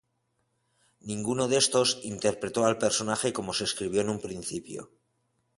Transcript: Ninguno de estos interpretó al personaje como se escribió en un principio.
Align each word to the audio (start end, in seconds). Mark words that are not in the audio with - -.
Ninguno 1.09 1.47
de 1.47 1.57
estos 1.57 1.99
interpretó 2.01 2.65
al 2.65 2.79
personaje 2.79 3.31
como 3.33 3.53
se 3.53 3.65
escribió 3.65 4.01
en 4.01 4.09
un 4.09 4.19
principio. 4.19 4.89